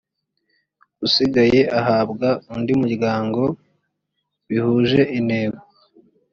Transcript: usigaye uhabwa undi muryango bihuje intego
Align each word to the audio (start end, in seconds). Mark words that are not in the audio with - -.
usigaye 1.05 1.59
uhabwa 1.79 2.27
undi 2.53 2.73
muryango 2.81 3.41
bihuje 4.47 5.01
intego 5.19 5.59